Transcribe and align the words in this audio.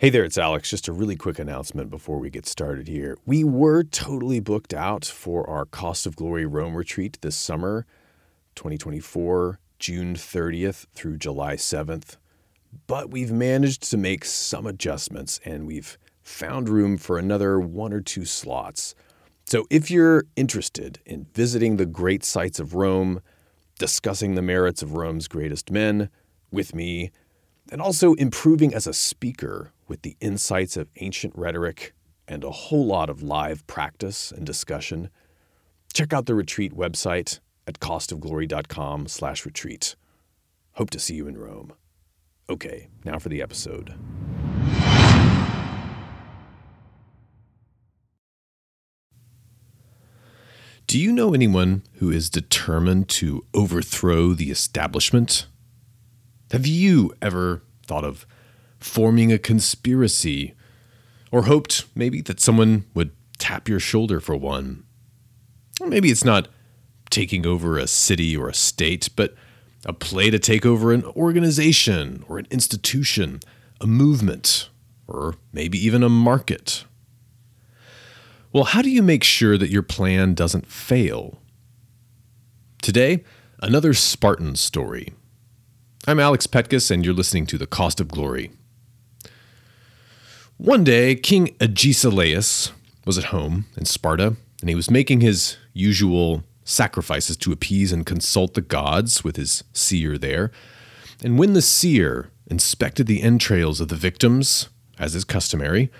Hey 0.00 0.08
there, 0.08 0.24
it's 0.24 0.38
Alex. 0.38 0.70
Just 0.70 0.88
a 0.88 0.94
really 0.94 1.14
quick 1.14 1.38
announcement 1.38 1.90
before 1.90 2.18
we 2.18 2.30
get 2.30 2.46
started 2.46 2.88
here. 2.88 3.18
We 3.26 3.44
were 3.44 3.84
totally 3.84 4.40
booked 4.40 4.72
out 4.72 5.04
for 5.04 5.46
our 5.46 5.66
Cost 5.66 6.06
of 6.06 6.16
Glory 6.16 6.46
Rome 6.46 6.74
retreat 6.74 7.18
this 7.20 7.36
summer, 7.36 7.84
2024, 8.54 9.60
June 9.78 10.14
30th 10.14 10.86
through 10.94 11.18
July 11.18 11.56
7th. 11.56 12.16
But 12.86 13.10
we've 13.10 13.30
managed 13.30 13.82
to 13.90 13.98
make 13.98 14.24
some 14.24 14.66
adjustments 14.66 15.38
and 15.44 15.66
we've 15.66 15.98
found 16.22 16.70
room 16.70 16.96
for 16.96 17.18
another 17.18 17.60
one 17.60 17.92
or 17.92 18.00
two 18.00 18.24
slots. 18.24 18.94
So 19.44 19.66
if 19.68 19.90
you're 19.90 20.24
interested 20.34 21.00
in 21.04 21.26
visiting 21.34 21.76
the 21.76 21.84
great 21.84 22.24
sites 22.24 22.58
of 22.58 22.72
Rome, 22.72 23.20
discussing 23.78 24.34
the 24.34 24.40
merits 24.40 24.82
of 24.82 24.94
Rome's 24.94 25.28
greatest 25.28 25.70
men 25.70 26.08
with 26.50 26.74
me, 26.74 27.10
and 27.70 27.80
also 27.80 28.12
improving 28.14 28.74
as 28.74 28.86
a 28.86 28.92
speaker 28.92 29.72
with 29.86 30.02
the 30.02 30.16
insights 30.20 30.76
of 30.76 30.90
ancient 30.96 31.32
rhetoric 31.36 31.94
and 32.26 32.42
a 32.44 32.50
whole 32.50 32.86
lot 32.86 33.08
of 33.08 33.22
live 33.22 33.64
practice 33.66 34.30
and 34.32 34.44
discussion, 34.44 35.08
check 35.92 36.12
out 36.12 36.26
the 36.26 36.34
retreat 36.34 36.76
website 36.76 37.40
at 37.66 37.80
costofglory.com/retreat. 37.80 39.96
Hope 40.72 40.90
to 40.90 40.98
see 40.98 41.14
you 41.14 41.28
in 41.28 41.38
Rome. 41.38 41.72
Okay, 42.48 42.88
now 43.04 43.18
for 43.18 43.28
the 43.28 43.42
episode. 43.42 43.94
Do 50.86 50.98
you 50.98 51.12
know 51.12 51.34
anyone 51.34 51.82
who 51.94 52.10
is 52.10 52.28
determined 52.28 53.08
to 53.10 53.46
overthrow 53.54 54.32
the 54.32 54.50
establishment? 54.50 55.46
Have 56.50 56.66
you 56.66 57.14
ever 57.22 57.62
thought 57.86 58.04
of 58.04 58.26
forming 58.78 59.32
a 59.32 59.38
conspiracy 59.38 60.54
or 61.30 61.42
hoped 61.44 61.84
maybe 61.94 62.20
that 62.22 62.40
someone 62.40 62.86
would 62.92 63.12
tap 63.38 63.68
your 63.68 63.78
shoulder 63.78 64.18
for 64.18 64.34
one? 64.34 64.84
Maybe 65.80 66.10
it's 66.10 66.24
not 66.24 66.48
taking 67.08 67.46
over 67.46 67.78
a 67.78 67.86
city 67.86 68.36
or 68.36 68.48
a 68.48 68.54
state, 68.54 69.10
but 69.14 69.34
a 69.86 69.92
play 69.92 70.28
to 70.30 70.38
take 70.38 70.66
over 70.66 70.92
an 70.92 71.04
organization 71.04 72.24
or 72.28 72.38
an 72.38 72.48
institution, 72.50 73.40
a 73.80 73.86
movement, 73.86 74.68
or 75.06 75.36
maybe 75.52 75.78
even 75.78 76.02
a 76.02 76.08
market. 76.08 76.84
Well, 78.52 78.64
how 78.64 78.82
do 78.82 78.90
you 78.90 79.02
make 79.02 79.22
sure 79.22 79.56
that 79.56 79.70
your 79.70 79.82
plan 79.82 80.34
doesn't 80.34 80.66
fail? 80.66 81.38
Today, 82.82 83.22
another 83.62 83.94
Spartan 83.94 84.56
story. 84.56 85.14
I'm 86.10 86.18
Alex 86.18 86.48
Petkus, 86.48 86.90
and 86.90 87.04
you're 87.04 87.14
listening 87.14 87.46
to 87.46 87.56
The 87.56 87.68
Cost 87.68 88.00
of 88.00 88.08
Glory. 88.08 88.50
One 90.56 90.82
day, 90.82 91.14
King 91.14 91.54
Agesilaus 91.60 92.72
was 93.06 93.16
at 93.16 93.26
home 93.26 93.66
in 93.76 93.84
Sparta, 93.84 94.34
and 94.60 94.68
he 94.68 94.74
was 94.74 94.90
making 94.90 95.20
his 95.20 95.56
usual 95.72 96.42
sacrifices 96.64 97.36
to 97.36 97.52
appease 97.52 97.92
and 97.92 98.04
consult 98.04 98.54
the 98.54 98.60
gods 98.60 99.22
with 99.22 99.36
his 99.36 99.62
seer 99.72 100.18
there. 100.18 100.50
And 101.22 101.38
when 101.38 101.52
the 101.52 101.62
seer 101.62 102.32
inspected 102.48 103.06
the 103.06 103.22
entrails 103.22 103.80
of 103.80 103.86
the 103.86 103.94
victims, 103.94 104.68
as 104.98 105.14
is 105.14 105.22
customary, 105.22 105.92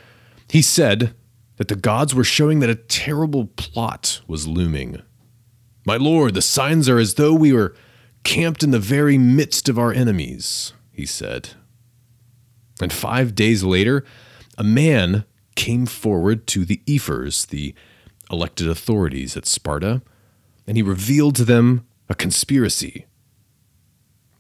he 0.49 0.61
said 0.61 1.15
that 1.57 1.69
the 1.69 1.77
gods 1.77 2.17
were 2.17 2.25
showing 2.25 2.59
that 2.59 2.69
a 2.69 2.75
terrible 2.75 3.47
plot 3.47 4.23
was 4.27 4.49
looming. 4.49 5.03
My 5.87 5.99
lord, 5.99 6.35
the 6.35 6.43
signs 6.43 6.89
are 6.89 6.99
as 6.99 7.15
though 7.15 7.33
we 7.33 7.53
were 7.53 7.77
camped 8.25 8.63
in 8.63 8.71
the 8.71 8.79
very 8.79 9.19
midst 9.19 9.69
of 9.69 9.79
our 9.79 9.93
enemies, 9.93 10.73
he 10.93 11.07
said. 11.07 11.51
And 12.81 12.93
five 12.93 13.35
days 13.35 13.63
later, 13.63 14.05
a 14.57 14.65
man 14.65 15.25
came 15.55 15.87
forward 15.87 16.47
to 16.49 16.65
the 16.65 16.81
ephors, 16.89 17.47
the 17.47 17.75
elected 18.31 18.69
authorities 18.69 19.37
at 19.37 19.47
Sparta, 19.47 20.03
and 20.67 20.77
he 20.77 20.83
revealed 20.83 21.37
to 21.37 21.45
them 21.45 21.87
a 22.09 22.15
conspiracy. 22.15 23.07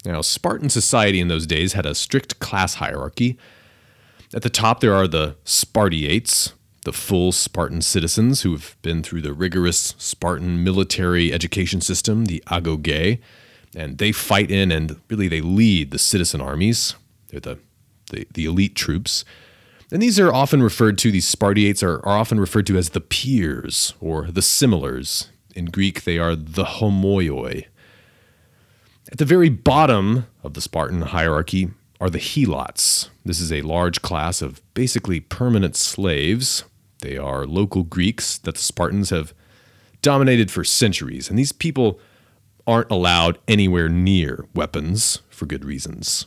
Now, 0.04 0.22
Spartan 0.22 0.71
society 0.71 1.21
in 1.21 1.28
those 1.28 1.47
days 1.47 1.75
had 1.75 1.84
a 1.87 1.94
strict 1.94 2.38
class 2.38 2.75
hierarchy. 2.75 3.38
At 4.33 4.43
the 4.43 4.50
top, 4.50 4.81
there 4.81 4.94
are 4.94 5.09
the 5.09 5.37
Spartiates, 5.44 6.54
the 6.84 6.93
full 6.93 7.33
Spartan 7.33 7.83
citizens 7.83 8.43
who 8.43 8.53
have 8.53 8.77
been 8.81 9.03
through 9.03 9.21
the 9.21 9.34
rigorous 9.34 9.94
Spartan 9.99 10.65
military 10.65 11.33
education 11.33 11.81
system, 11.81 12.27
the 12.27 12.43
agoge 12.47 13.19
and 13.75 13.98
they 13.98 14.12
fight 14.12 14.50
in 14.50 14.72
and 14.72 15.00
really 15.08 15.28
they 15.28 15.41
lead 15.41 15.91
the 15.91 15.98
citizen 15.98 16.41
armies. 16.41 16.94
They're 17.28 17.41
the, 17.41 17.58
the, 18.10 18.26
the 18.32 18.44
elite 18.44 18.75
troops. 18.75 19.25
And 19.92 20.00
these 20.00 20.20
are 20.20 20.32
often 20.32 20.62
referred 20.62 20.98
to, 20.98 21.10
these 21.10 21.28
Spartiates 21.28 21.82
are, 21.82 21.98
are 22.06 22.16
often 22.16 22.38
referred 22.38 22.66
to 22.69 22.76
as 22.76 22.91
the 22.91 23.00
peers 23.00 23.94
or 24.00 24.30
the 24.30 24.42
similars. 24.42 25.30
In 25.54 25.66
Greek, 25.66 26.04
they 26.04 26.19
are 26.19 26.36
the 26.36 26.64
homoioi. 26.64 27.66
At 29.10 29.19
the 29.19 29.25
very 29.25 29.48
bottom 29.48 30.26
of 30.44 30.54
the 30.54 30.60
Spartan 30.60 31.03
hierarchy 31.03 31.70
are 32.00 32.10
the 32.10 32.19
helots. 32.19 33.10
This 33.25 33.41
is 33.41 33.53
a 33.53 33.62
large 33.62 34.00
class 34.03 34.41
of 34.41 34.62
basically 34.75 35.20
permanent 35.20 35.75
slaves. 35.75 36.64
They 37.00 37.16
are 37.16 37.47
local 37.47 37.82
Greeks 37.82 38.38
that 38.38 38.54
the 38.54 38.60
Spartans 38.60 39.10
have 39.10 39.34
dominated 40.03 40.50
for 40.50 40.64
centuries. 40.64 41.28
And 41.28 41.38
these 41.38 41.53
people 41.53 42.00
aren't 42.70 42.91
allowed 42.91 43.38
anywhere 43.48 43.88
near 43.88 44.47
weapons 44.54 45.22
for 45.28 45.44
good 45.44 45.64
reasons. 45.64 46.26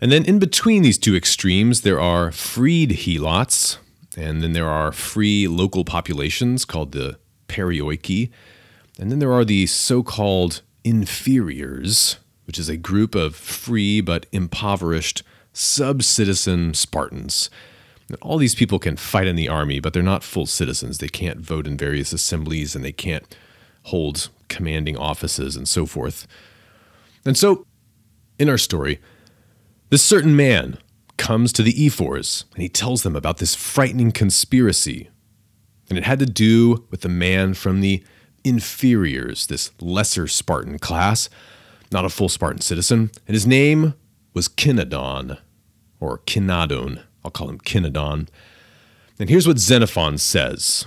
And 0.00 0.10
then 0.10 0.24
in 0.24 0.38
between 0.38 0.82
these 0.82 0.96
two 0.96 1.14
extremes, 1.14 1.82
there 1.82 2.00
are 2.00 2.32
freed 2.32 2.92
helots, 2.92 3.78
and 4.16 4.42
then 4.42 4.54
there 4.54 4.68
are 4.68 4.92
free 4.92 5.46
local 5.46 5.84
populations 5.84 6.64
called 6.64 6.92
the 6.92 7.18
perioiki, 7.48 8.30
and 8.98 9.10
then 9.12 9.18
there 9.18 9.32
are 9.32 9.44
the 9.44 9.66
so 9.66 10.02
called 10.02 10.62
inferiors, 10.84 12.18
which 12.46 12.58
is 12.58 12.70
a 12.70 12.76
group 12.78 13.14
of 13.14 13.36
free 13.36 14.00
but 14.00 14.24
impoverished 14.32 15.22
sub 15.52 16.02
citizen 16.02 16.72
Spartans. 16.72 17.50
all 18.22 18.38
these 18.38 18.54
people 18.54 18.78
can 18.78 18.96
fight 18.96 19.26
in 19.26 19.36
the 19.36 19.50
army, 19.50 19.80
but 19.80 19.92
they're 19.92 20.02
not 20.02 20.24
full 20.24 20.46
citizens. 20.46 20.96
They 20.96 21.08
can't 21.08 21.40
vote 21.40 21.66
in 21.66 21.76
various 21.76 22.12
assemblies 22.14 22.74
and 22.74 22.82
they 22.82 22.92
can't 22.92 23.36
hold 23.88 24.28
commanding 24.48 24.96
offices 24.96 25.56
and 25.56 25.68
so 25.68 25.86
forth. 25.86 26.26
And 27.24 27.36
so, 27.36 27.66
in 28.38 28.48
our 28.48 28.58
story, 28.58 29.00
this 29.90 30.02
certain 30.02 30.36
man 30.36 30.78
comes 31.16 31.52
to 31.52 31.62
the 31.62 31.86
ephors 31.86 32.44
and 32.54 32.62
he 32.62 32.68
tells 32.68 33.02
them 33.02 33.16
about 33.16 33.38
this 33.38 33.54
frightening 33.54 34.12
conspiracy. 34.12 35.10
And 35.88 35.98
it 35.98 36.04
had 36.04 36.18
to 36.20 36.26
do 36.26 36.86
with 36.90 37.00
the 37.00 37.08
man 37.08 37.54
from 37.54 37.80
the 37.80 38.04
inferiors, 38.44 39.46
this 39.46 39.70
lesser 39.80 40.26
Spartan 40.26 40.78
class, 40.78 41.28
not 41.90 42.04
a 42.04 42.10
full 42.10 42.28
Spartan 42.28 42.60
citizen. 42.60 43.10
And 43.26 43.34
his 43.34 43.46
name 43.46 43.94
was 44.34 44.48
Kinadon, 44.48 45.38
or 45.98 46.18
Kinadon. 46.18 47.02
I'll 47.24 47.30
call 47.30 47.48
him 47.48 47.58
Kinadon. 47.58 48.28
And 49.18 49.28
here's 49.28 49.48
what 49.48 49.58
Xenophon 49.58 50.18
says 50.18 50.86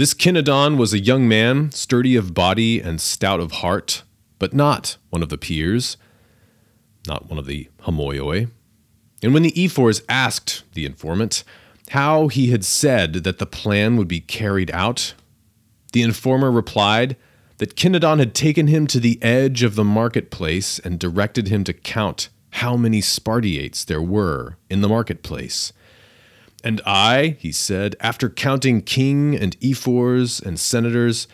this 0.00 0.14
Kinadon 0.14 0.78
was 0.78 0.94
a 0.94 0.98
young 0.98 1.28
man, 1.28 1.70
sturdy 1.72 2.16
of 2.16 2.32
body 2.32 2.80
and 2.80 2.98
stout 2.98 3.38
of 3.38 3.52
heart, 3.52 4.02
but 4.38 4.54
not 4.54 4.96
one 5.10 5.22
of 5.22 5.28
the 5.28 5.36
peers, 5.36 5.98
not 7.06 7.28
one 7.28 7.38
of 7.38 7.44
the 7.44 7.68
homoioi. 7.82 8.48
And 9.22 9.34
when 9.34 9.42
the 9.42 9.52
ephors 9.62 10.00
asked 10.08 10.62
the 10.72 10.86
informant 10.86 11.44
how 11.90 12.28
he 12.28 12.46
had 12.46 12.64
said 12.64 13.12
that 13.12 13.38
the 13.38 13.44
plan 13.44 13.98
would 13.98 14.08
be 14.08 14.20
carried 14.20 14.70
out, 14.70 15.12
the 15.92 16.00
informer 16.00 16.50
replied 16.50 17.14
that 17.58 17.76
Kinadon 17.76 18.20
had 18.20 18.34
taken 18.34 18.68
him 18.68 18.86
to 18.86 19.00
the 19.00 19.22
edge 19.22 19.62
of 19.62 19.74
the 19.74 19.84
marketplace 19.84 20.78
and 20.78 20.98
directed 20.98 21.48
him 21.48 21.62
to 21.64 21.74
count 21.74 22.30
how 22.52 22.74
many 22.74 23.02
Spartiates 23.02 23.84
there 23.84 24.00
were 24.00 24.56
in 24.70 24.80
the 24.80 24.88
marketplace. 24.88 25.74
And 26.62 26.80
I, 26.84 27.36
he 27.38 27.52
said, 27.52 27.96
after 28.00 28.28
counting 28.28 28.82
king 28.82 29.34
and 29.34 29.56
ephors 29.62 30.40
and 30.40 30.58
senators 30.60 31.26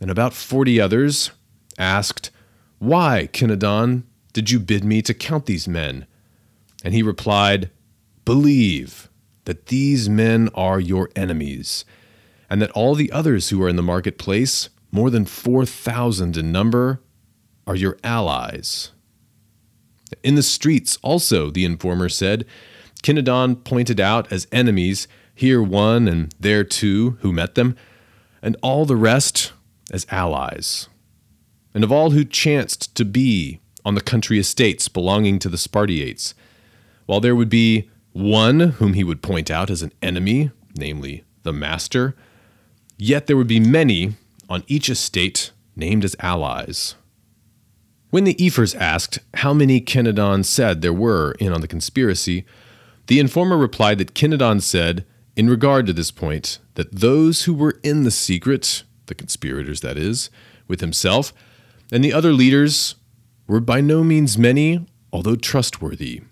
and 0.00 0.10
about 0.10 0.32
forty 0.32 0.80
others, 0.80 1.30
asked, 1.78 2.30
Why, 2.78 3.28
Kinadon, 3.32 4.04
did 4.32 4.50
you 4.50 4.58
bid 4.58 4.84
me 4.84 5.02
to 5.02 5.14
count 5.14 5.46
these 5.46 5.68
men? 5.68 6.06
And 6.82 6.94
he 6.94 7.02
replied, 7.02 7.70
Believe 8.24 9.08
that 9.44 9.66
these 9.66 10.08
men 10.08 10.48
are 10.54 10.80
your 10.80 11.10
enemies, 11.16 11.84
and 12.48 12.62
that 12.62 12.70
all 12.70 12.94
the 12.94 13.12
others 13.12 13.48
who 13.48 13.62
are 13.62 13.68
in 13.68 13.76
the 13.76 13.82
marketplace, 13.82 14.68
more 14.92 15.10
than 15.10 15.24
4,000 15.24 16.36
in 16.36 16.52
number, 16.52 17.00
are 17.66 17.76
your 17.76 17.98
allies. 18.02 18.92
In 20.22 20.34
the 20.34 20.42
streets 20.42 20.98
also, 21.02 21.50
the 21.50 21.64
informer 21.64 22.08
said, 22.08 22.44
Kinadon 23.02 23.64
pointed 23.64 24.00
out 24.00 24.30
as 24.32 24.46
enemies 24.52 25.08
here 25.34 25.62
one 25.62 26.06
and 26.06 26.34
there 26.38 26.64
two 26.64 27.18
who 27.20 27.32
met 27.32 27.54
them, 27.54 27.76
and 28.42 28.56
all 28.62 28.84
the 28.84 28.96
rest 28.96 29.52
as 29.92 30.06
allies. 30.10 30.88
And 31.72 31.84
of 31.84 31.92
all 31.92 32.10
who 32.10 32.24
chanced 32.24 32.94
to 32.96 33.04
be 33.04 33.60
on 33.84 33.94
the 33.94 34.00
country 34.00 34.38
estates 34.38 34.88
belonging 34.88 35.38
to 35.38 35.48
the 35.48 35.58
Spartiates, 35.58 36.34
while 37.06 37.20
there 37.20 37.34
would 37.34 37.48
be 37.48 37.88
one 38.12 38.60
whom 38.60 38.94
he 38.94 39.04
would 39.04 39.22
point 39.22 39.50
out 39.50 39.70
as 39.70 39.82
an 39.82 39.92
enemy, 40.02 40.50
namely 40.76 41.24
the 41.42 41.52
master, 41.52 42.14
yet 42.98 43.26
there 43.26 43.36
would 43.36 43.46
be 43.46 43.60
many 43.60 44.14
on 44.48 44.64
each 44.66 44.90
estate 44.90 45.52
named 45.76 46.04
as 46.04 46.16
allies. 46.20 46.96
When 48.10 48.24
the 48.24 48.36
Ephors 48.44 48.74
asked 48.74 49.20
how 49.34 49.54
many 49.54 49.80
Kinadon 49.80 50.44
said 50.44 50.82
there 50.82 50.92
were 50.92 51.32
in 51.38 51.52
on 51.52 51.60
the 51.60 51.68
conspiracy, 51.68 52.44
the 53.10 53.18
informer 53.18 53.58
replied 53.58 53.98
that 53.98 54.14
Kinadon 54.14 54.62
said, 54.62 55.04
in 55.34 55.50
regard 55.50 55.84
to 55.86 55.92
this 55.92 56.12
point, 56.12 56.60
that 56.74 57.00
those 57.00 57.42
who 57.42 57.52
were 57.52 57.80
in 57.82 58.04
the 58.04 58.10
secret, 58.12 58.84
the 59.06 59.16
conspirators 59.16 59.80
that 59.80 59.98
is, 59.98 60.30
with 60.68 60.80
himself, 60.80 61.32
and 61.90 62.04
the 62.04 62.12
other 62.12 62.32
leaders 62.32 62.94
were 63.48 63.58
by 63.58 63.80
no 63.80 64.04
means 64.04 64.38
many, 64.38 64.86
although 65.12 65.34
trustworthy. 65.34 66.22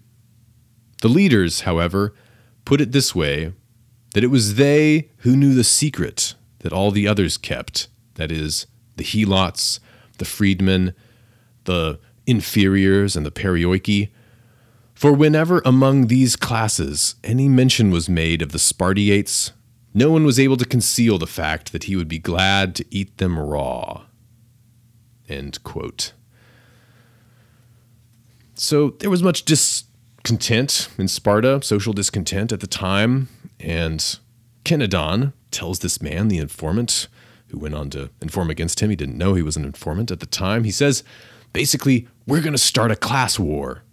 The 1.02 1.08
leaders, 1.08 1.62
however, 1.62 2.14
put 2.64 2.80
it 2.80 2.92
this 2.92 3.12
way 3.12 3.54
that 4.14 4.22
it 4.22 4.28
was 4.28 4.54
they 4.54 5.10
who 5.18 5.34
knew 5.34 5.54
the 5.54 5.64
secret 5.64 6.36
that 6.60 6.72
all 6.72 6.92
the 6.92 7.08
others 7.08 7.36
kept 7.36 7.88
that 8.14 8.30
is, 8.30 8.68
the 8.96 9.02
helots, 9.02 9.80
the 10.18 10.24
freedmen, 10.24 10.94
the 11.64 11.98
inferiors, 12.24 13.16
and 13.16 13.26
the 13.26 13.32
perioiki. 13.32 14.10
For 14.98 15.12
whenever 15.12 15.62
among 15.64 16.08
these 16.08 16.34
classes 16.34 17.14
any 17.22 17.48
mention 17.48 17.92
was 17.92 18.08
made 18.08 18.42
of 18.42 18.50
the 18.50 18.58
Spartiates, 18.58 19.52
no 19.94 20.10
one 20.10 20.24
was 20.24 20.40
able 20.40 20.56
to 20.56 20.64
conceal 20.64 21.18
the 21.18 21.26
fact 21.28 21.70
that 21.70 21.84
he 21.84 21.94
would 21.94 22.08
be 22.08 22.18
glad 22.18 22.74
to 22.74 22.84
eat 22.90 23.16
them 23.18 23.38
raw. 23.38 24.06
So 28.56 28.96
there 28.98 29.08
was 29.08 29.22
much 29.22 29.44
discontent 29.44 30.88
in 30.98 31.06
Sparta, 31.06 31.62
social 31.62 31.92
discontent 31.92 32.50
at 32.50 32.58
the 32.58 32.66
time, 32.66 33.28
and 33.60 34.18
Kinadon 34.64 35.32
tells 35.52 35.78
this 35.78 36.02
man, 36.02 36.26
the 36.26 36.38
informant, 36.38 37.06
who 37.50 37.58
went 37.58 37.76
on 37.76 37.88
to 37.90 38.10
inform 38.20 38.50
against 38.50 38.80
him. 38.80 38.90
He 38.90 38.96
didn't 38.96 39.16
know 39.16 39.34
he 39.34 39.42
was 39.42 39.56
an 39.56 39.64
informant 39.64 40.10
at 40.10 40.18
the 40.18 40.26
time. 40.26 40.64
He 40.64 40.72
says, 40.72 41.04
basically, 41.52 42.08
we're 42.26 42.40
going 42.40 42.50
to 42.50 42.58
start 42.58 42.90
a 42.90 42.96
class 42.96 43.38
war. 43.38 43.84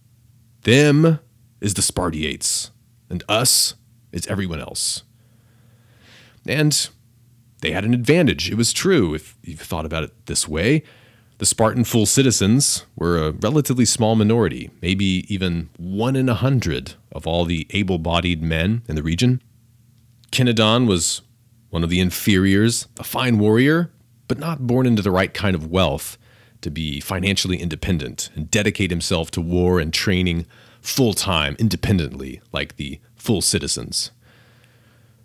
Them 0.65 1.19
is 1.61 1.75
the 1.75 1.83
Spartiates, 1.83 2.71
and 3.07 3.23
us 3.29 3.75
is 4.11 4.25
everyone 4.25 4.59
else. 4.59 5.03
And 6.47 6.89
they 7.61 7.69
had 7.69 7.85
an 7.85 7.93
advantage. 7.93 8.49
It 8.49 8.55
was 8.55 8.73
true 8.73 9.13
if 9.13 9.37
you've 9.43 9.59
thought 9.59 9.85
about 9.85 10.03
it 10.03 10.25
this 10.25 10.47
way. 10.47 10.81
The 11.37 11.45
Spartan 11.45 11.83
full 11.83 12.07
citizens 12.07 12.87
were 12.95 13.19
a 13.19 13.31
relatively 13.31 13.85
small 13.85 14.15
minority, 14.15 14.71
maybe 14.81 15.25
even 15.31 15.69
one 15.77 16.15
in 16.15 16.29
a 16.29 16.33
hundred 16.33 16.95
of 17.11 17.27
all 17.27 17.45
the 17.45 17.67
able 17.69 17.99
bodied 17.99 18.41
men 18.41 18.81
in 18.87 18.95
the 18.95 19.03
region. 19.03 19.43
Kinadon 20.31 20.87
was 20.87 21.21
one 21.69 21.83
of 21.83 21.91
the 21.91 21.99
inferiors, 21.99 22.87
a 22.99 23.03
fine 23.03 23.37
warrior, 23.37 23.91
but 24.27 24.39
not 24.39 24.65
born 24.65 24.87
into 24.87 25.03
the 25.03 25.11
right 25.11 25.33
kind 25.33 25.55
of 25.55 25.67
wealth 25.67 26.17
to 26.65 26.71
be 26.71 26.99
financially 26.99 27.61
independent 27.61 28.31
and 28.35 28.49
dedicate 28.49 28.89
himself 28.89 29.29
to 29.29 29.39
war 29.39 29.79
and 29.79 29.93
training 29.93 30.47
full 30.81 31.13
time 31.13 31.55
independently 31.59 32.41
like 32.51 32.75
the 32.77 32.99
full 33.15 33.39
citizens. 33.39 34.09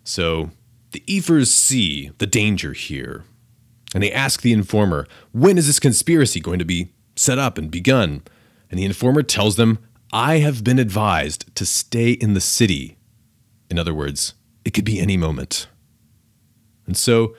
So 0.03 0.51
the 0.91 1.03
Ephors 1.07 1.49
see 1.49 2.11
the 2.19 2.27
danger 2.27 2.73
here, 2.73 3.23
and 3.95 4.03
they 4.03 4.11
ask 4.11 4.41
the 4.41 4.53
informer, 4.53 5.07
When 5.31 5.57
is 5.57 5.65
this 5.65 5.79
conspiracy 5.79 6.39
going 6.39 6.59
to 6.59 6.65
be 6.65 6.89
set 7.15 7.39
up 7.39 7.57
and 7.57 7.71
begun? 7.71 8.21
And 8.69 8.79
the 8.79 8.85
informer 8.85 9.23
tells 9.23 9.55
them, 9.55 9.79
I 10.13 10.37
have 10.37 10.63
been 10.63 10.77
advised 10.77 11.55
to 11.55 11.65
stay 11.65 12.11
in 12.11 12.35
the 12.35 12.39
city. 12.39 12.97
In 13.67 13.79
other 13.79 13.95
words, 13.95 14.35
it 14.63 14.75
could 14.75 14.85
be 14.85 14.99
any 14.99 15.17
moment. 15.17 15.67
And 16.85 16.95
so 16.95 17.35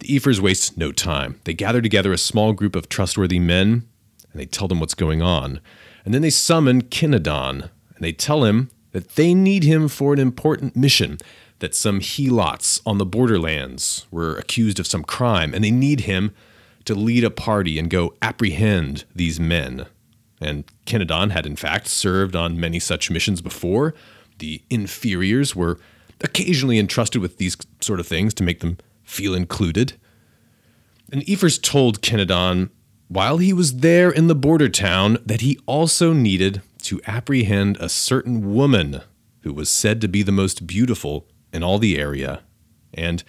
the 0.00 0.16
Ephors 0.16 0.40
waste 0.40 0.76
no 0.76 0.92
time. 0.92 1.40
They 1.44 1.54
gather 1.54 1.82
together 1.82 2.12
a 2.12 2.18
small 2.18 2.52
group 2.52 2.76
of 2.76 2.88
trustworthy 2.88 3.38
men 3.38 3.88
and 4.32 4.40
they 4.40 4.46
tell 4.46 4.68
them 4.68 4.80
what's 4.80 4.94
going 4.94 5.22
on. 5.22 5.60
And 6.04 6.14
then 6.14 6.22
they 6.22 6.30
summon 6.30 6.82
Kinadon 6.82 7.62
and 7.62 7.70
they 8.00 8.12
tell 8.12 8.44
him 8.44 8.70
that 8.92 9.10
they 9.10 9.34
need 9.34 9.64
him 9.64 9.88
for 9.88 10.12
an 10.12 10.18
important 10.18 10.76
mission, 10.76 11.18
that 11.58 11.74
some 11.74 12.00
helots 12.00 12.80
on 12.86 12.98
the 12.98 13.06
borderlands 13.06 14.06
were 14.10 14.36
accused 14.36 14.78
of 14.78 14.86
some 14.86 15.02
crime 15.02 15.52
and 15.52 15.64
they 15.64 15.70
need 15.70 16.00
him 16.00 16.32
to 16.84 16.94
lead 16.94 17.24
a 17.24 17.30
party 17.30 17.78
and 17.78 17.90
go 17.90 18.14
apprehend 18.22 19.04
these 19.14 19.38
men. 19.38 19.86
And 20.40 20.64
Kinadon 20.86 21.32
had, 21.32 21.46
in 21.46 21.56
fact, 21.56 21.88
served 21.88 22.36
on 22.36 22.60
many 22.60 22.78
such 22.78 23.10
missions 23.10 23.42
before. 23.42 23.94
The 24.38 24.62
inferiors 24.70 25.56
were 25.56 25.78
occasionally 26.20 26.78
entrusted 26.78 27.20
with 27.20 27.38
these 27.38 27.56
sort 27.80 28.00
of 28.00 28.06
things 28.06 28.32
to 28.34 28.44
make 28.44 28.60
them 28.60 28.78
feel 29.08 29.34
included. 29.34 29.94
And 31.10 31.28
Ephors 31.28 31.58
told 31.58 32.02
Kinadon 32.02 32.70
while 33.08 33.38
he 33.38 33.52
was 33.52 33.78
there 33.78 34.10
in 34.10 34.26
the 34.26 34.34
border 34.34 34.68
town 34.68 35.18
that 35.24 35.40
he 35.40 35.58
also 35.66 36.12
needed 36.12 36.60
to 36.82 37.00
apprehend 37.06 37.78
a 37.78 37.88
certain 37.88 38.54
woman 38.54 39.00
who 39.40 39.52
was 39.52 39.70
said 39.70 40.00
to 40.00 40.08
be 40.08 40.22
the 40.22 40.30
most 40.32 40.66
beautiful 40.66 41.26
in 41.52 41.62
all 41.62 41.78
the 41.78 41.98
area. 41.98 42.42
And 42.92 43.24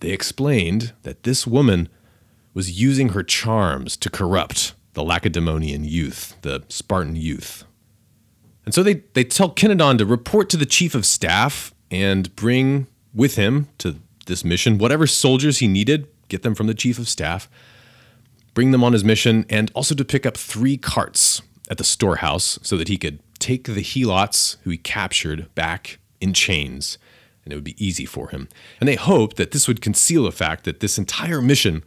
they 0.00 0.10
explained 0.10 0.94
that 1.02 1.24
this 1.24 1.46
woman 1.46 1.88
was 2.54 2.80
using 2.80 3.10
her 3.10 3.22
charms 3.22 3.96
to 3.98 4.10
corrupt 4.10 4.74
the 4.94 5.04
Lacedaemonian 5.04 5.84
youth, 5.84 6.36
the 6.40 6.64
Spartan 6.68 7.16
youth. 7.16 7.64
And 8.64 8.74
so 8.74 8.82
they, 8.82 9.02
they 9.12 9.24
tell 9.24 9.50
Kinadon 9.50 9.98
to 9.98 10.06
report 10.06 10.48
to 10.50 10.56
the 10.56 10.66
chief 10.66 10.94
of 10.94 11.04
staff 11.04 11.74
and 11.90 12.34
bring 12.34 12.86
with 13.14 13.36
him 13.36 13.68
to 13.78 13.96
this 14.28 14.44
mission 14.44 14.78
whatever 14.78 15.06
soldiers 15.06 15.58
he 15.58 15.66
needed, 15.66 16.06
get 16.28 16.42
them 16.42 16.54
from 16.54 16.68
the 16.68 16.74
chief 16.74 16.98
of 16.98 17.08
staff, 17.08 17.48
bring 18.54 18.70
them 18.70 18.84
on 18.84 18.92
his 18.92 19.04
mission, 19.04 19.44
and 19.50 19.70
also 19.74 19.94
to 19.94 20.04
pick 20.04 20.24
up 20.24 20.36
three 20.36 20.76
carts 20.76 21.42
at 21.70 21.78
the 21.78 21.84
storehouse 21.84 22.58
so 22.62 22.76
that 22.76 22.88
he 22.88 22.96
could 22.96 23.18
take 23.38 23.64
the 23.64 23.82
helots 23.82 24.56
who 24.62 24.70
he 24.70 24.78
captured 24.78 25.52
back 25.54 25.98
in 26.20 26.32
chains, 26.32 26.98
and 27.44 27.52
it 27.52 27.56
would 27.56 27.64
be 27.64 27.84
easy 27.84 28.04
for 28.04 28.28
him. 28.28 28.48
And 28.80 28.88
they 28.88 28.96
hoped 28.96 29.36
that 29.36 29.50
this 29.50 29.68
would 29.68 29.80
conceal 29.80 30.24
the 30.24 30.32
fact 30.32 30.64
that 30.64 30.80
this 30.80 30.98
entire 30.98 31.42
mission 31.42 31.84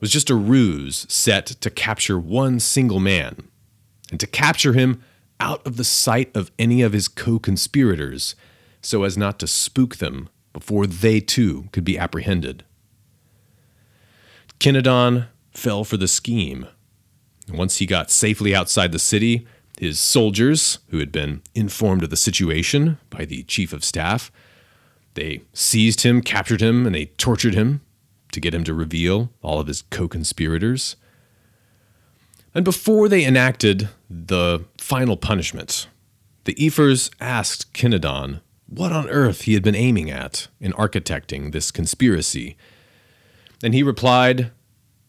was 0.00 0.10
just 0.10 0.30
a 0.30 0.34
ruse 0.34 1.06
set 1.08 1.46
to 1.46 1.70
capture 1.70 2.18
one 2.18 2.60
single 2.60 3.00
man, 3.00 3.48
and 4.10 4.20
to 4.20 4.26
capture 4.26 4.72
him 4.72 5.02
out 5.40 5.64
of 5.66 5.76
the 5.76 5.84
sight 5.84 6.34
of 6.36 6.50
any 6.58 6.82
of 6.82 6.92
his 6.92 7.08
co 7.08 7.38
conspirators 7.38 8.34
so 8.80 9.04
as 9.04 9.16
not 9.16 9.38
to 9.38 9.46
spook 9.46 9.96
them 9.96 10.28
before 10.52 10.86
they 10.86 11.20
too 11.20 11.68
could 11.72 11.84
be 11.84 11.98
apprehended. 11.98 12.64
Kinadon 14.58 15.28
fell 15.52 15.84
for 15.84 15.96
the 15.96 16.08
scheme. 16.08 16.66
Once 17.52 17.78
he 17.78 17.86
got 17.86 18.10
safely 18.10 18.54
outside 18.54 18.92
the 18.92 18.98
city, 18.98 19.46
his 19.78 20.00
soldiers, 20.00 20.78
who 20.88 20.98
had 20.98 21.12
been 21.12 21.42
informed 21.54 22.02
of 22.02 22.10
the 22.10 22.16
situation 22.16 22.98
by 23.10 23.24
the 23.24 23.44
chief 23.44 23.72
of 23.72 23.84
staff, 23.84 24.32
they 25.14 25.42
seized 25.52 26.02
him, 26.02 26.20
captured 26.20 26.60
him, 26.60 26.86
and 26.86 26.94
they 26.94 27.06
tortured 27.06 27.54
him 27.54 27.80
to 28.32 28.40
get 28.40 28.54
him 28.54 28.64
to 28.64 28.74
reveal 28.74 29.32
all 29.42 29.60
of 29.60 29.66
his 29.66 29.82
co 29.82 30.08
conspirators. 30.08 30.96
And 32.54 32.64
before 32.64 33.08
they 33.08 33.24
enacted 33.24 33.88
the 34.10 34.64
final 34.78 35.16
punishment, 35.16 35.88
the 36.44 36.56
Ephors 36.58 37.10
asked 37.20 37.72
Kinadon 37.72 38.40
what 38.68 38.92
on 38.92 39.08
earth 39.08 39.42
he 39.42 39.54
had 39.54 39.62
been 39.62 39.74
aiming 39.74 40.10
at 40.10 40.48
in 40.60 40.72
architecting 40.72 41.52
this 41.52 41.70
conspiracy. 41.70 42.56
And 43.62 43.74
he 43.74 43.82
replied, 43.82 44.50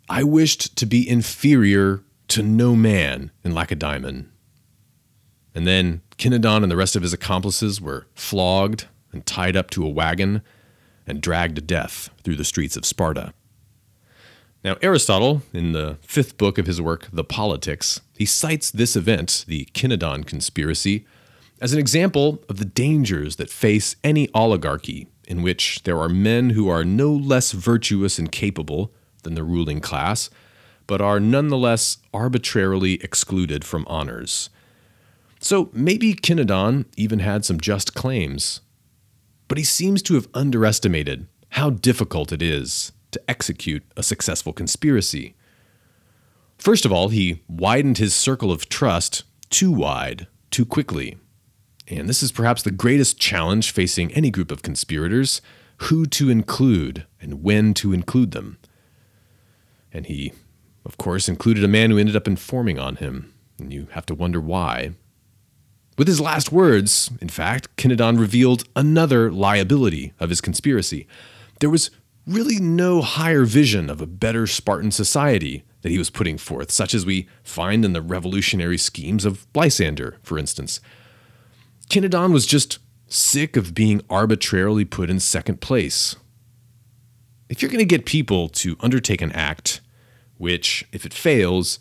I 0.10 0.24
wished 0.24 0.76
to 0.78 0.86
be 0.86 1.08
inferior 1.08 2.02
to 2.30 2.42
no 2.42 2.76
man 2.76 3.32
in 3.44 3.54
Lacedaemon. 3.54 4.30
And 5.54 5.68
then 5.68 6.02
Kinadon 6.18 6.64
and 6.64 6.72
the 6.72 6.78
rest 6.78 6.96
of 6.96 7.02
his 7.02 7.14
accomplices 7.14 7.82
were 7.82 8.08
flogged 8.16 8.88
and 9.12 9.26
tied 9.26 9.56
up 9.56 9.70
to 9.72 9.86
a 9.86 9.90
wagon 9.90 10.42
and 11.06 11.22
dragged 11.22 11.56
to 11.56 11.62
death 11.62 12.10
through 12.24 12.36
the 12.36 12.46
streets 12.46 12.78
of 12.78 12.86
Sparta. 12.86 13.34
Now, 14.64 14.78
Aristotle, 14.82 15.42
in 15.54 15.72
the 15.72 15.98
fifth 16.02 16.38
book 16.38 16.58
of 16.58 16.68
his 16.68 16.82
work, 16.82 17.08
The 17.12 17.24
Politics, 17.24 18.02
he 18.18 18.26
cites 18.26 18.70
this 18.70 18.96
event, 18.96 19.46
the 19.48 19.66
Kinadon 19.74 20.26
conspiracy, 20.26 21.06
as 21.62 21.74
an 21.74 21.80
example 21.80 22.44
of 22.48 22.58
the 22.58 22.66
dangers 22.66 23.36
that 23.36 23.50
face 23.50 23.96
any 24.04 24.30
oligarchy 24.34 25.08
in 25.28 25.42
which 25.42 25.84
there 25.84 26.00
are 26.00 26.10
men 26.10 26.52
who 26.52 26.70
are 26.70 26.86
no 26.86 27.12
less 27.12 27.52
virtuous 27.52 28.18
and 28.18 28.32
capable 28.32 28.92
than 29.24 29.36
the 29.36 29.44
ruling 29.44 29.80
class, 29.80 30.30
but 30.88 31.02
are 31.02 31.20
nonetheless 31.20 31.98
arbitrarily 32.14 32.94
excluded 33.04 33.64
from 33.64 33.86
honors. 33.88 34.50
So 35.40 35.70
maybe 35.72 36.14
Kinadon 36.16 36.86
even 36.98 37.20
had 37.20 37.46
some 37.46 37.60
just 37.60 37.94
claims, 37.94 38.62
but 39.48 39.58
he 39.58 39.64
seems 39.64 40.02
to 40.04 40.16
have 40.16 40.28
underestimated 40.34 41.28
how 41.50 41.70
difficult 41.70 42.32
it 42.32 42.42
is 42.42 42.92
to 43.12 43.22
execute 43.30 43.84
a 43.98 44.04
successful 44.04 44.54
conspiracy. 44.54 45.36
First 46.58 46.86
of 46.86 46.92
all, 46.92 47.10
he 47.10 47.44
widened 47.48 47.98
his 47.98 48.14
circle 48.14 48.52
of 48.52 48.70
trust 48.70 49.24
too 49.50 49.72
wide, 49.72 50.28
too 50.52 50.66
quickly 50.66 51.18
And 51.90 52.08
this 52.08 52.22
is 52.22 52.32
perhaps 52.32 52.62
the 52.62 52.72
greatest 52.72 53.20
challenge 53.20 53.72
facing 53.72 54.14
any 54.14 54.30
group 54.30 54.52
of 54.52 54.62
conspirators 54.62 55.42
who 55.84 56.06
to 56.06 56.30
include 56.30 57.06
and 57.20 57.42
when 57.44 57.74
to 57.76 57.94
include 57.94 58.32
them. 58.32 58.60
And 59.92 60.06
he, 60.06 60.34
of 60.86 60.98
course, 60.98 61.28
included 61.28 61.64
a 61.64 61.70
man 61.70 61.90
who 61.90 61.98
ended 61.98 62.16
up 62.16 62.28
informing 62.28 62.78
on 62.78 62.98
him, 62.98 63.34
and 63.58 63.74
you 63.74 63.88
have 63.92 64.06
to 64.08 64.16
wonder 64.16 64.40
why. 64.40 64.92
With 65.98 66.08
his 66.08 66.22
last 66.22 66.52
words, 66.52 67.10
in 67.20 67.30
fact, 67.30 67.76
Kinadon 67.76 68.20
revealed 68.20 68.66
another 68.76 69.32
liability 69.32 70.14
of 70.20 70.30
his 70.30 70.42
conspiracy. 70.42 71.08
There 71.60 71.70
was 71.70 71.92
really 72.28 72.60
no 72.60 73.02
higher 73.02 73.44
vision 73.44 73.90
of 73.90 74.00
a 74.00 74.08
better 74.08 74.46
Spartan 74.46 74.92
society 74.92 75.64
that 75.82 75.90
he 75.90 75.98
was 75.98 76.10
putting 76.10 76.38
forth, 76.38 76.72
such 76.72 76.94
as 76.94 77.06
we 77.06 77.28
find 77.44 77.84
in 77.84 77.94
the 77.94 78.02
revolutionary 78.02 78.78
schemes 78.78 79.26
of 79.26 79.48
Lysander, 79.56 80.18
for 80.22 80.38
instance. 80.38 80.80
Kinadon 81.90 82.32
was 82.32 82.46
just 82.46 82.78
sick 83.08 83.58
of 83.58 83.74
being 83.74 84.02
arbitrarily 84.10 84.86
put 84.86 85.10
in 85.10 85.20
second 85.20 85.60
place. 85.60 86.16
If 87.50 87.62
you're 87.62 87.72
going 87.72 87.80
to 87.80 87.86
get 87.86 88.06
people 88.06 88.48
to 88.50 88.78
undertake 88.80 89.24
an 89.24 89.32
act, 89.32 89.82
which, 90.38 90.86
if 90.92 91.04
it 91.04 91.14
fails, 91.14 91.80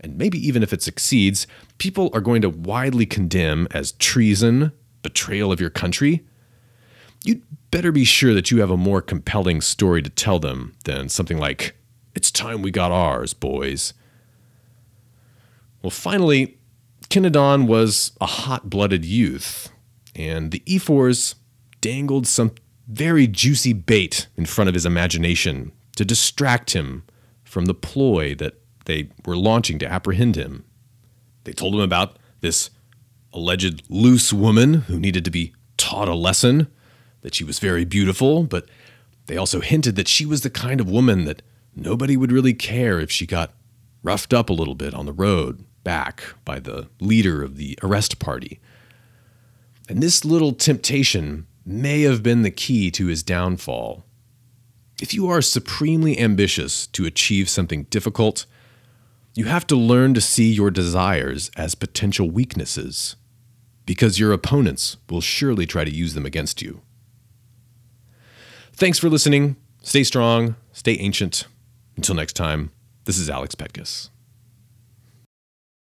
and 0.00 0.16
maybe 0.16 0.38
even 0.38 0.62
if 0.62 0.72
it 0.72 0.82
succeeds, 0.82 1.48
people 1.78 2.10
are 2.14 2.20
going 2.20 2.42
to 2.42 2.48
widely 2.48 3.06
condemn 3.06 3.66
as 3.72 3.92
treason, 3.92 4.70
betrayal 5.02 5.50
of 5.50 5.60
your 5.60 5.68
country, 5.68 6.24
you'd 7.24 7.42
better 7.72 7.90
be 7.90 8.04
sure 8.04 8.32
that 8.34 8.52
you 8.52 8.60
have 8.60 8.70
a 8.70 8.76
more 8.76 9.02
compelling 9.02 9.60
story 9.60 10.00
to 10.00 10.10
tell 10.10 10.38
them 10.38 10.74
than 10.84 11.08
something 11.08 11.38
like, 11.38 11.76
It's 12.14 12.30
time 12.30 12.62
we 12.62 12.70
got 12.70 12.92
ours, 12.92 13.34
boys. 13.34 13.94
Well, 15.82 15.90
finally, 15.90 16.59
Kinadon 17.10 17.66
was 17.66 18.12
a 18.20 18.26
hot 18.26 18.70
blooded 18.70 19.04
youth, 19.04 19.72
and 20.14 20.52
the 20.52 20.62
ephors 20.68 21.34
dangled 21.80 22.28
some 22.28 22.52
very 22.86 23.26
juicy 23.26 23.72
bait 23.72 24.28
in 24.36 24.46
front 24.46 24.68
of 24.68 24.74
his 24.74 24.86
imagination 24.86 25.72
to 25.96 26.04
distract 26.04 26.70
him 26.70 27.02
from 27.42 27.64
the 27.64 27.74
ploy 27.74 28.36
that 28.36 28.60
they 28.84 29.08
were 29.26 29.36
launching 29.36 29.76
to 29.80 29.90
apprehend 29.90 30.36
him. 30.36 30.64
They 31.42 31.52
told 31.52 31.74
him 31.74 31.80
about 31.80 32.16
this 32.42 32.70
alleged 33.32 33.82
loose 33.88 34.32
woman 34.32 34.74
who 34.82 35.00
needed 35.00 35.24
to 35.24 35.32
be 35.32 35.52
taught 35.76 36.08
a 36.08 36.14
lesson, 36.14 36.68
that 37.22 37.34
she 37.34 37.42
was 37.42 37.58
very 37.58 37.84
beautiful, 37.84 38.44
but 38.44 38.68
they 39.26 39.36
also 39.36 39.60
hinted 39.60 39.96
that 39.96 40.06
she 40.06 40.24
was 40.24 40.42
the 40.42 40.50
kind 40.50 40.80
of 40.80 40.88
woman 40.88 41.24
that 41.24 41.42
nobody 41.74 42.16
would 42.16 42.30
really 42.30 42.54
care 42.54 43.00
if 43.00 43.10
she 43.10 43.26
got 43.26 43.52
roughed 44.04 44.32
up 44.32 44.48
a 44.48 44.54
little 44.54 44.76
bit 44.76 44.94
on 44.94 45.06
the 45.06 45.12
road 45.12 45.64
back 45.82 46.22
by 46.44 46.58
the 46.58 46.88
leader 47.00 47.42
of 47.42 47.56
the 47.56 47.78
arrest 47.82 48.18
party. 48.18 48.60
And 49.88 50.02
this 50.02 50.24
little 50.24 50.52
temptation 50.52 51.46
may 51.64 52.02
have 52.02 52.22
been 52.22 52.42
the 52.42 52.50
key 52.50 52.90
to 52.92 53.06
his 53.06 53.22
downfall. 53.22 54.04
If 55.00 55.14
you 55.14 55.28
are 55.28 55.42
supremely 55.42 56.18
ambitious 56.18 56.86
to 56.88 57.06
achieve 57.06 57.48
something 57.48 57.84
difficult, 57.84 58.46
you 59.34 59.46
have 59.46 59.66
to 59.68 59.76
learn 59.76 60.14
to 60.14 60.20
see 60.20 60.52
your 60.52 60.70
desires 60.70 61.50
as 61.56 61.74
potential 61.74 62.30
weaknesses, 62.30 63.16
because 63.86 64.18
your 64.18 64.32
opponents 64.32 64.96
will 65.08 65.20
surely 65.20 65.66
try 65.66 65.84
to 65.84 65.94
use 65.94 66.14
them 66.14 66.26
against 66.26 66.60
you. 66.60 66.82
Thanks 68.72 68.98
for 68.98 69.08
listening. 69.08 69.56
Stay 69.82 70.04
strong, 70.04 70.56
stay 70.72 70.98
ancient. 70.98 71.46
Until 71.96 72.14
next 72.14 72.34
time, 72.34 72.70
this 73.04 73.18
is 73.18 73.30
Alex 73.30 73.54
Petkus. 73.54 74.10